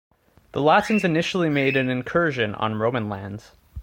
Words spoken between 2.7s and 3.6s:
Roman lands.